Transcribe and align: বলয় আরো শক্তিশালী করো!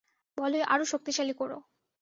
বলয় 0.37 0.63
আরো 0.73 0.85
শক্তিশালী 0.85 1.33
করো! 1.33 1.57